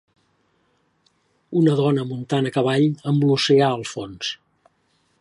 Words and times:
Una 1.61 1.77
dona 1.81 2.07
muntant 2.13 2.51
a 2.51 2.55
cavall 2.57 2.89
amb 3.13 3.29
l'oceà 3.29 3.71
al 3.79 3.89
fons. 3.95 4.35